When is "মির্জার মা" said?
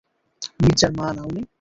0.61-1.07